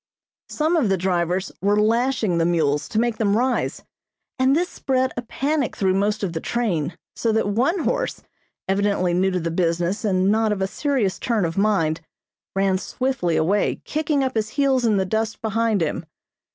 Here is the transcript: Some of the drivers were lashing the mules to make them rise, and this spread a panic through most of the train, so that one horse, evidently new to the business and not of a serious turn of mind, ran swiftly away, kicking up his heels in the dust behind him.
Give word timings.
Some 0.49 0.75
of 0.77 0.89
the 0.89 0.97
drivers 0.97 1.51
were 1.61 1.79
lashing 1.79 2.39
the 2.39 2.43
mules 2.45 2.89
to 2.89 2.97
make 2.97 3.17
them 3.19 3.37
rise, 3.37 3.83
and 4.39 4.55
this 4.55 4.67
spread 4.67 5.11
a 5.15 5.21
panic 5.21 5.75
through 5.77 5.93
most 5.93 6.23
of 6.23 6.33
the 6.33 6.39
train, 6.39 6.97
so 7.15 7.31
that 7.31 7.47
one 7.49 7.81
horse, 7.81 8.23
evidently 8.67 9.13
new 9.13 9.29
to 9.29 9.39
the 9.39 9.51
business 9.51 10.03
and 10.03 10.31
not 10.31 10.51
of 10.51 10.59
a 10.59 10.65
serious 10.65 11.19
turn 11.19 11.45
of 11.45 11.55
mind, 11.55 12.01
ran 12.55 12.79
swiftly 12.79 13.35
away, 13.37 13.79
kicking 13.85 14.23
up 14.23 14.33
his 14.33 14.49
heels 14.57 14.85
in 14.85 14.97
the 14.97 15.05
dust 15.05 15.39
behind 15.39 15.83
him. 15.83 16.07